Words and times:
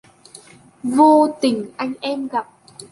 Vô 0.83 1.27
tình 1.41 1.65
anh 1.77 1.91
gặp 2.27 2.49
em 2.49 2.77